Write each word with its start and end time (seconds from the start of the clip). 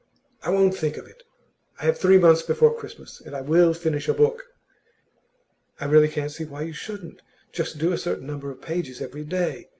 'I 0.41 0.49
won't 0.49 0.73
think 0.75 0.97
of 0.97 1.05
it. 1.05 1.21
I 1.79 1.85
have 1.85 1.95
three 1.95 2.17
months 2.17 2.41
before 2.41 2.75
Christmas, 2.75 3.21
and 3.23 3.35
I 3.35 3.41
will 3.41 3.71
finish 3.71 4.07
a 4.07 4.15
book!' 4.15 4.47
'I 5.79 5.85
really 5.85 6.07
can't 6.09 6.31
see 6.31 6.43
why 6.43 6.63
you 6.63 6.73
shouldn't. 6.73 7.21
Just 7.51 7.77
do 7.77 7.91
a 7.93 7.99
certain 7.99 8.25
number 8.25 8.49
of 8.49 8.63
pages 8.63 8.99
every 8.99 9.23
day. 9.23 9.69